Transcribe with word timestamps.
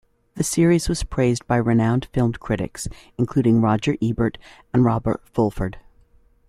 The 0.33 0.43
series 0.43 0.89
was 0.89 1.03
praised 1.03 1.45
by 1.45 1.57
renowned 1.57 2.05
film 2.05 2.33
critics, 2.33 2.87
including 3.19 3.61
Roger 3.61 3.97
Ebert 4.01 4.39
and 4.73 4.83
Robert 4.83 5.21
Fulford. 5.29 5.77